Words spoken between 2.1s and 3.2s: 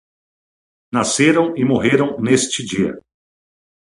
neste dia